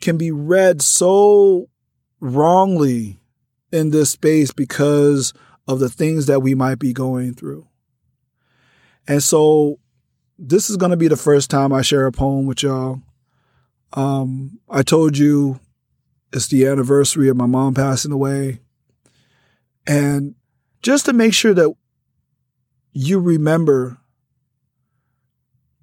can 0.00 0.16
be 0.16 0.30
read 0.30 0.82
so 0.82 1.68
wrongly 2.20 3.18
in 3.72 3.90
this 3.90 4.10
space 4.10 4.52
because 4.52 5.32
of 5.66 5.80
the 5.80 5.88
things 5.88 6.26
that 6.26 6.40
we 6.40 6.54
might 6.54 6.78
be 6.78 6.92
going 6.92 7.34
through. 7.34 7.66
And 9.08 9.22
so 9.22 9.78
this 10.38 10.70
is 10.70 10.76
going 10.76 10.90
to 10.90 10.96
be 10.96 11.08
the 11.08 11.16
first 11.16 11.50
time 11.50 11.72
I 11.72 11.82
share 11.82 12.06
a 12.06 12.12
poem 12.12 12.46
with 12.46 12.62
y'all. 12.62 13.00
Um, 13.92 14.58
I 14.68 14.82
told 14.82 15.16
you 15.16 15.60
it's 16.34 16.48
the 16.48 16.66
anniversary 16.66 17.28
of 17.28 17.36
my 17.36 17.46
mom 17.46 17.74
passing 17.74 18.12
away. 18.12 18.60
And 19.86 20.34
just 20.82 21.06
to 21.06 21.12
make 21.12 21.32
sure 21.32 21.54
that 21.54 21.72
you 22.92 23.20
remember 23.20 23.98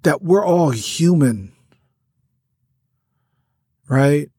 that 0.02 0.22
we're 0.22 0.44
all 0.44 0.70
human, 0.70 1.52
right? 3.88 4.30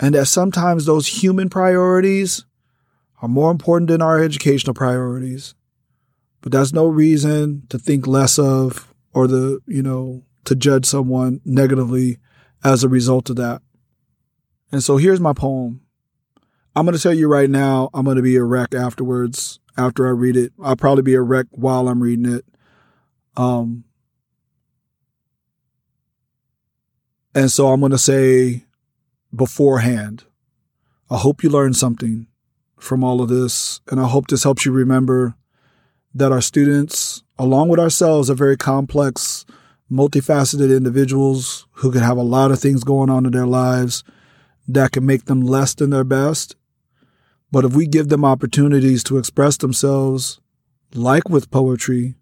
And 0.00 0.14
that 0.14 0.26
sometimes 0.26 0.86
those 0.86 1.06
human 1.06 1.48
priorities 1.48 2.44
are 3.22 3.28
more 3.28 3.50
important 3.50 3.90
than 3.90 4.02
our 4.02 4.22
educational 4.22 4.74
priorities. 4.74 5.54
But 6.40 6.52
that's 6.52 6.72
no 6.72 6.86
reason 6.86 7.64
to 7.68 7.78
think 7.78 8.06
less 8.06 8.38
of 8.38 8.92
or 9.12 9.26
the, 9.26 9.60
you 9.66 9.82
know, 9.82 10.24
to 10.44 10.54
judge 10.54 10.86
someone 10.86 11.40
negatively 11.44 12.18
as 12.64 12.82
a 12.82 12.88
result 12.88 13.30
of 13.30 13.36
that. 13.36 13.62
And 14.70 14.82
so 14.82 14.96
here's 14.96 15.20
my 15.20 15.32
poem. 15.32 15.80
I'm 16.76 16.84
going 16.84 16.96
to 16.96 17.02
tell 17.02 17.14
you 17.14 17.28
right 17.28 17.50
now, 17.50 17.90
I'm 17.94 18.04
going 18.04 18.16
to 18.16 18.22
be 18.22 18.36
a 18.36 18.44
wreck 18.44 18.74
afterwards, 18.74 19.58
after 19.76 20.06
I 20.06 20.10
read 20.10 20.36
it. 20.36 20.52
I'll 20.62 20.76
probably 20.76 21.02
be 21.02 21.14
a 21.14 21.22
wreck 21.22 21.46
while 21.50 21.88
I'm 21.88 22.02
reading 22.02 22.32
it. 22.32 22.44
Um, 23.36 23.84
and 27.34 27.50
so 27.50 27.68
I'm 27.68 27.80
going 27.80 27.92
to 27.92 27.98
say 27.98 28.64
beforehand, 29.34 30.24
I 31.10 31.16
hope 31.16 31.42
you 31.42 31.48
learned 31.48 31.76
something 31.76 32.26
from 32.78 33.02
all 33.02 33.22
of 33.22 33.28
this. 33.28 33.80
And 33.90 34.00
I 34.00 34.06
hope 34.06 34.28
this 34.28 34.44
helps 34.44 34.64
you 34.64 34.72
remember 34.72 35.34
that 36.14 36.32
our 36.32 36.40
students, 36.40 37.22
along 37.38 37.68
with 37.68 37.80
ourselves, 37.80 38.30
are 38.30 38.34
very 38.34 38.56
complex, 38.56 39.46
multifaceted 39.90 40.76
individuals 40.76 41.66
who 41.72 41.90
could 41.90 42.02
have 42.02 42.18
a 42.18 42.22
lot 42.22 42.50
of 42.50 42.60
things 42.60 42.84
going 42.84 43.10
on 43.10 43.24
in 43.24 43.32
their 43.32 43.46
lives 43.46 44.04
that 44.68 44.92
can 44.92 45.04
make 45.06 45.24
them 45.24 45.40
less 45.40 45.74
than 45.74 45.90
their 45.90 46.04
best. 46.04 46.54
But 47.50 47.64
if 47.64 47.74
we 47.74 47.86
give 47.86 48.08
them 48.08 48.24
opportunities 48.24 49.02
to 49.04 49.18
express 49.18 49.56
themselves, 49.56 50.40
like 50.94 51.28
with 51.28 51.50
poetry, 51.50 52.14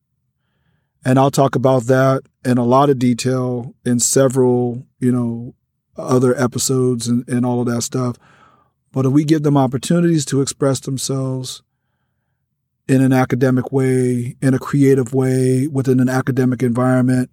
and 1.05 1.19
I'll 1.19 1.31
talk 1.31 1.55
about 1.55 1.85
that 1.85 2.23
in 2.45 2.59
a 2.59 2.65
lot 2.65 2.91
of 2.91 2.99
detail 2.99 3.75
in 3.85 3.99
several, 3.99 4.87
you 4.99 5.13
know, 5.13 5.55
other 5.97 6.37
episodes 6.41 7.09
and, 7.09 7.29
and 7.29 7.45
all 7.45 7.61
of 7.61 7.67
that 7.67 7.83
stuff. 7.83 8.17
But 8.93 9.07
if 9.07 9.13
we 9.13 9.25
give 9.25 9.43
them 9.43 9.57
opportunities 9.57 10.25
to 10.27 10.41
express 10.41 10.81
themselves 10.81 11.63
in 12.89 13.03
an 13.03 13.13
academic 13.13 13.73
way, 13.73 14.37
in 14.41 14.55
a 14.55 14.59
creative 14.59 15.13
way, 15.13 15.67
within 15.67 16.01
an 16.01 16.09
academic 16.09 16.63
environment, 16.63 17.31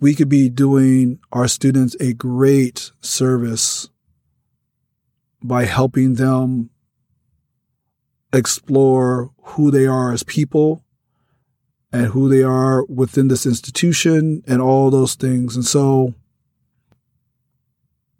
we 0.00 0.14
could 0.14 0.28
be 0.28 0.48
doing 0.48 1.18
our 1.32 1.48
students 1.48 1.96
a 2.00 2.12
great 2.12 2.92
service 3.00 3.88
by 5.42 5.64
helping 5.64 6.14
them 6.14 6.70
explore 8.32 9.30
who 9.42 9.70
they 9.70 9.86
are 9.86 10.12
as 10.12 10.22
people 10.22 10.84
and 11.92 12.08
who 12.08 12.28
they 12.28 12.42
are 12.42 12.84
within 12.84 13.28
this 13.28 13.46
institution 13.46 14.42
and 14.46 14.60
all 14.60 14.90
those 14.90 15.14
things. 15.14 15.56
And 15.56 15.64
so 15.64 16.14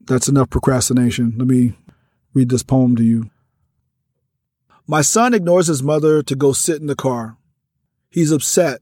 that's 0.01 0.29
enough 0.29 0.51
procrastination. 0.51 1.35
Let 1.37 1.47
me 1.47 1.75
read 2.33 2.49
this 2.49 2.63
poem 2.63 2.97
to 2.97 3.03
you. 3.03 3.31
My 4.87 5.03
son 5.03 5.35
ignores 5.35 5.67
his 5.67 5.83
mother 5.83 6.23
to 6.23 6.35
go 6.35 6.53
sit 6.53 6.81
in 6.81 6.87
the 6.87 6.97
car. 6.97 7.37
He's 8.09 8.33
upset 8.33 8.81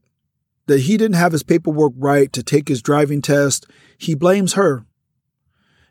that 0.67 0.81
he 0.81 0.97
didn't 0.97 1.17
have 1.17 1.33
his 1.33 1.43
paperwork 1.43 1.93
right 1.97 2.33
to 2.33 2.43
take 2.43 2.69
his 2.69 2.83
driving 2.83 3.23
test, 3.23 3.67
he 3.99 4.15
blames 4.15 4.55
her. 4.55 4.85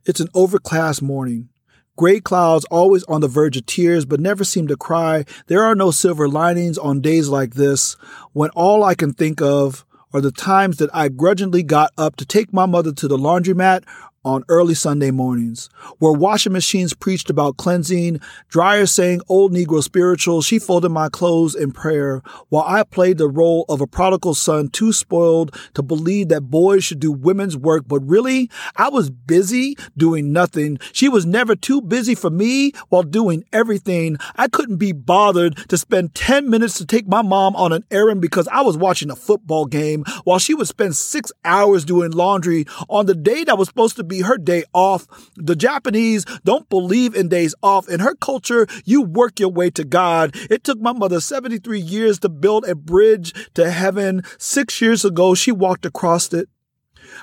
It's 0.05 0.19
an 0.19 0.29
overcast 0.33 1.01
morning. 1.01 1.49
Gray 1.97 2.19
clouds 2.19 2.65
always 2.65 3.03
on 3.05 3.21
the 3.21 3.27
verge 3.27 3.55
of 3.55 3.65
tears, 3.65 4.05
but 4.05 4.19
never 4.19 4.43
seem 4.43 4.67
to 4.67 4.75
cry. 4.75 5.23
There 5.47 5.63
are 5.63 5.75
no 5.75 5.91
silver 5.91 6.27
linings 6.27 6.77
on 6.77 6.99
days 6.99 7.29
like 7.29 7.53
this, 7.53 7.95
when 8.33 8.49
all 8.49 8.83
I 8.83 8.95
can 8.95 9.13
think 9.13 9.41
of 9.41 9.85
are 10.13 10.21
the 10.21 10.31
times 10.31 10.77
that 10.77 10.89
I 10.93 11.07
grudgingly 11.09 11.63
got 11.63 11.91
up 11.97 12.17
to 12.17 12.25
take 12.25 12.53
my 12.53 12.65
mother 12.65 12.91
to 12.91 13.07
the 13.07 13.17
laundromat 13.17 13.83
on 14.25 14.43
early 14.49 14.73
Sunday 14.73 15.11
mornings, 15.11 15.69
where 15.99 16.11
washing 16.11 16.51
machines 16.51 16.95
preached 16.95 17.29
about 17.29 17.57
cleansing, 17.57 18.19
dryers 18.49 18.91
sang 18.91 19.21
old 19.29 19.53
Negro 19.53 19.81
spirituals, 19.81 20.45
she 20.45 20.57
folded 20.57 20.89
my 20.89 21.07
clothes 21.07 21.53
in 21.53 21.71
prayer, 21.71 22.23
while 22.49 22.65
I 22.67 22.83
played 22.83 23.19
the 23.19 23.29
role 23.29 23.65
of 23.69 23.81
a 23.81 23.87
prodigal 23.87 24.33
son 24.33 24.69
too 24.69 24.91
spoiled 24.91 25.55
to 25.75 25.83
believe 25.83 26.29
that 26.29 26.49
boys 26.49 26.83
should 26.83 26.99
do 26.99 27.11
women's 27.11 27.55
work. 27.55 27.83
But 27.87 27.99
really, 27.99 28.49
I 28.75 28.89
was 28.89 29.11
busy 29.11 29.77
doing 29.95 30.33
nothing. 30.33 30.79
She 30.91 31.07
was 31.07 31.25
never 31.25 31.55
too 31.55 31.81
busy 31.81 32.15
for 32.15 32.31
me 32.31 32.71
while 32.89 33.03
doing 33.03 33.43
everything. 33.53 34.17
I 34.35 34.47
couldn't 34.47 34.77
be 34.77 34.91
bothered 34.91 35.57
to 35.69 35.77
spend 35.77 36.15
10 36.15 36.49
minutes 36.49 36.79
to 36.79 36.85
take 36.85 37.07
my 37.07 37.21
mom 37.21 37.55
on 37.55 37.71
an 37.71 37.83
errand 37.91 38.21
because 38.21 38.47
I 38.47 38.61
was 38.61 38.75
watching 38.75 39.11
a 39.11 39.15
football 39.15 39.65
game 39.67 40.03
while 40.23 40.39
she 40.39 40.55
would 40.55 40.67
spend 40.67 40.95
six 40.95 41.31
hours 41.43 41.85
doing 41.85 42.09
laundry 42.11 42.65
on 42.89 43.05
the 43.05 43.13
day 43.13 43.43
that 43.43 43.57
was 43.57 43.67
supposed 43.67 43.97
to 43.97 44.03
be 44.03 44.14
be 44.15 44.21
her 44.21 44.37
day 44.37 44.63
off. 44.73 45.07
The 45.35 45.55
Japanese 45.55 46.25
don't 46.43 46.69
believe 46.69 47.15
in 47.15 47.27
days 47.27 47.53
off. 47.61 47.89
In 47.89 47.99
her 47.99 48.15
culture, 48.15 48.67
you 48.85 49.01
work 49.01 49.39
your 49.39 49.49
way 49.49 49.69
to 49.71 49.83
God. 49.83 50.35
It 50.49 50.63
took 50.63 50.79
my 50.79 50.93
mother 50.93 51.19
73 51.19 51.79
years 51.79 52.19
to 52.19 52.29
build 52.29 52.65
a 52.65 52.75
bridge 52.75 53.33
to 53.55 53.71
heaven. 53.71 54.23
Six 54.37 54.81
years 54.81 55.03
ago, 55.03 55.35
she 55.35 55.51
walked 55.51 55.85
across 55.85 56.31
it. 56.33 56.49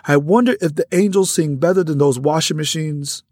I 0.05 0.17
wonder 0.17 0.57
if 0.61 0.75
the 0.75 0.87
angels 0.93 1.31
sing 1.33 1.57
better 1.57 1.83
than 1.83 1.99
those 1.99 2.19
washing 2.19 2.57
machines. 2.57 3.25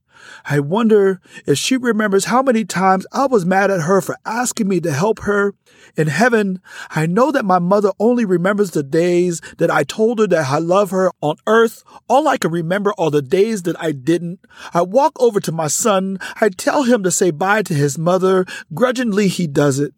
I 0.44 0.60
wonder 0.60 1.20
if 1.46 1.58
she 1.58 1.76
remembers 1.76 2.26
how 2.26 2.42
many 2.42 2.64
times 2.64 3.06
I 3.12 3.26
was 3.26 3.46
mad 3.46 3.70
at 3.70 3.82
her 3.82 4.00
for 4.00 4.16
asking 4.24 4.68
me 4.68 4.80
to 4.80 4.92
help 4.92 5.20
her. 5.20 5.54
In 5.96 6.08
heaven, 6.08 6.60
I 6.90 7.06
know 7.06 7.30
that 7.32 7.44
my 7.44 7.58
mother 7.58 7.92
only 7.98 8.24
remembers 8.24 8.70
the 8.70 8.82
days 8.82 9.40
that 9.58 9.70
I 9.70 9.84
told 9.84 10.18
her 10.18 10.26
that 10.28 10.46
I 10.50 10.58
love 10.58 10.90
her. 10.90 11.10
On 11.20 11.36
earth, 11.46 11.82
all 12.08 12.28
I 12.28 12.36
can 12.36 12.50
remember 12.50 12.92
are 12.98 13.10
the 13.10 13.22
days 13.22 13.62
that 13.62 13.80
I 13.80 13.92
didn't. 13.92 14.40
I 14.72 14.82
walk 14.82 15.12
over 15.20 15.40
to 15.40 15.52
my 15.52 15.68
son. 15.68 16.18
I 16.40 16.48
tell 16.48 16.84
him 16.84 17.02
to 17.02 17.10
say 17.10 17.30
bye 17.30 17.62
to 17.62 17.74
his 17.74 17.98
mother. 17.98 18.46
Grudgingly, 18.74 19.28
he 19.28 19.46
does 19.46 19.78
it. 19.78 19.94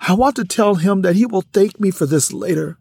I 0.00 0.14
want 0.14 0.36
to 0.36 0.44
tell 0.44 0.76
him 0.76 1.02
that 1.02 1.16
he 1.16 1.26
will 1.26 1.44
thank 1.52 1.78
me 1.78 1.90
for 1.90 2.06
this 2.06 2.32
later. 2.32 2.78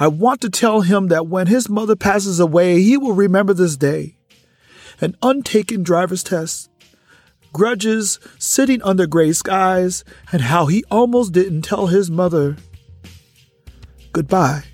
I 0.00 0.06
want 0.06 0.40
to 0.42 0.50
tell 0.50 0.82
him 0.82 1.08
that 1.08 1.26
when 1.26 1.48
his 1.48 1.68
mother 1.68 1.96
passes 1.96 2.38
away, 2.38 2.80
he 2.80 2.96
will 2.96 3.14
remember 3.14 3.52
this 3.52 3.76
day. 3.76 4.17
An 5.00 5.16
untaken 5.22 5.82
driver's 5.82 6.22
test, 6.22 6.70
grudges 7.52 8.18
sitting 8.38 8.82
under 8.82 9.06
gray 9.06 9.32
skies, 9.32 10.02
and 10.32 10.42
how 10.42 10.66
he 10.66 10.84
almost 10.90 11.32
didn't 11.32 11.62
tell 11.62 11.86
his 11.86 12.10
mother 12.10 12.56
goodbye. 14.12 14.64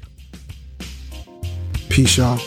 Peace, 1.90 2.16
y'all. 2.16 2.38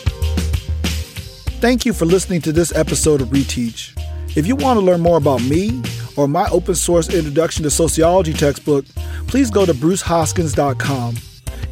Thank 1.60 1.86
you 1.86 1.92
for 1.92 2.04
listening 2.04 2.40
to 2.42 2.52
this 2.52 2.74
episode 2.74 3.20
of 3.20 3.28
Reteach. 3.28 3.96
If 4.36 4.46
you 4.46 4.56
want 4.56 4.78
to 4.78 4.84
learn 4.84 5.00
more 5.00 5.16
about 5.16 5.42
me 5.42 5.82
or 6.16 6.28
my 6.28 6.48
open 6.50 6.74
source 6.74 7.12
introduction 7.12 7.62
to 7.62 7.70
sociology 7.70 8.32
textbook, 8.32 8.84
please 9.26 9.50
go 9.50 9.64
to 9.64 9.72
brucehoskins.com. 9.72 11.16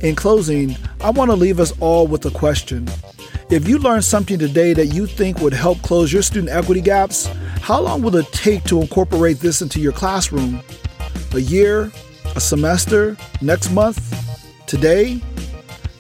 In 0.00 0.14
closing, 0.14 0.76
I 1.00 1.10
want 1.10 1.30
to 1.30 1.36
leave 1.36 1.60
us 1.60 1.72
all 1.80 2.06
with 2.06 2.24
a 2.26 2.30
question. 2.30 2.88
If 3.48 3.68
you 3.68 3.78
learned 3.78 4.02
something 4.02 4.40
today 4.40 4.72
that 4.72 4.86
you 4.86 5.06
think 5.06 5.38
would 5.38 5.52
help 5.52 5.80
close 5.82 6.12
your 6.12 6.22
student 6.22 6.50
equity 6.50 6.80
gaps, 6.80 7.26
how 7.60 7.80
long 7.80 8.02
will 8.02 8.16
it 8.16 8.26
take 8.32 8.64
to 8.64 8.80
incorporate 8.80 9.38
this 9.38 9.62
into 9.62 9.78
your 9.78 9.92
classroom? 9.92 10.60
A 11.32 11.38
year? 11.38 11.92
A 12.34 12.40
semester? 12.40 13.16
Next 13.40 13.70
month? 13.70 14.66
Today? 14.66 15.22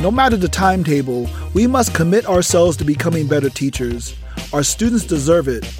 No 0.00 0.10
matter 0.10 0.36
the 0.36 0.48
timetable, 0.48 1.30
we 1.54 1.68
must 1.68 1.94
commit 1.94 2.26
ourselves 2.26 2.76
to 2.78 2.84
becoming 2.84 3.28
better 3.28 3.48
teachers. 3.48 4.16
Our 4.52 4.64
students 4.64 5.04
deserve 5.04 5.46
it. 5.46 5.72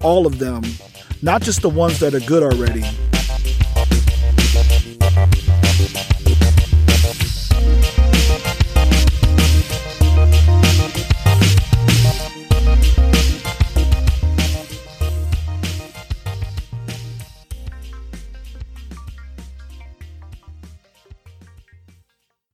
All 0.00 0.26
of 0.26 0.40
them, 0.40 0.64
not 1.22 1.42
just 1.42 1.62
the 1.62 1.70
ones 1.70 2.00
that 2.00 2.14
are 2.14 2.20
good 2.26 2.42
already. 2.42 2.82